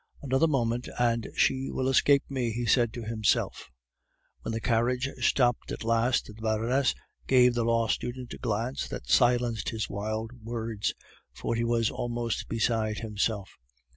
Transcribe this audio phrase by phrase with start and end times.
[0.23, 3.69] "Another moment and she will escape me," he said to himself.
[4.41, 6.95] When the carriage stopped at last, the Baroness
[7.27, 10.95] gave the law student a glance that silenced his wild words,
[11.31, 13.59] for he was almost beside himself.